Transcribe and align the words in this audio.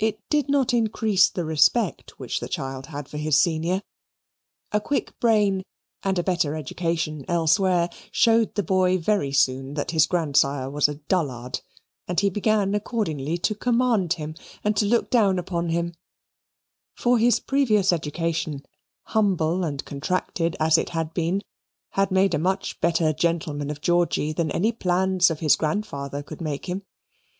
It 0.00 0.18
did 0.30 0.48
not 0.48 0.74
increase 0.74 1.28
the 1.28 1.44
respect 1.44 2.18
which 2.18 2.40
the 2.40 2.48
child 2.48 2.86
had 2.86 3.08
for 3.08 3.18
his 3.18 3.40
senior. 3.40 3.84
A 4.72 4.80
quick 4.80 5.16
brain 5.20 5.62
and 6.02 6.18
a 6.18 6.24
better 6.24 6.56
education 6.56 7.24
elsewhere 7.28 7.88
showed 8.10 8.56
the 8.56 8.64
boy 8.64 8.98
very 8.98 9.30
soon 9.30 9.74
that 9.74 9.92
his 9.92 10.06
grandsire 10.08 10.68
was 10.68 10.88
a 10.88 10.96
dullard, 10.96 11.60
and 12.08 12.18
he 12.18 12.30
began 12.30 12.74
accordingly 12.74 13.38
to 13.38 13.54
command 13.54 14.14
him 14.14 14.34
and 14.64 14.76
to 14.76 14.86
look 14.86 15.08
down 15.08 15.38
upon 15.38 15.68
him; 15.68 15.94
for 16.96 17.16
his 17.18 17.38
previous 17.38 17.92
education, 17.92 18.66
humble 19.04 19.62
and 19.62 19.84
contracted 19.84 20.56
as 20.58 20.78
it 20.78 20.88
had 20.88 21.14
been, 21.14 21.42
had 21.90 22.10
made 22.10 22.34
a 22.34 22.40
much 22.40 22.80
better 22.80 23.12
gentleman 23.12 23.70
of 23.70 23.80
Georgy 23.80 24.32
than 24.32 24.50
any 24.50 24.72
plans 24.72 25.30
of 25.30 25.38
his 25.38 25.54
grandfather 25.54 26.24
could 26.24 26.40
make 26.40 26.66
him. 26.68 26.82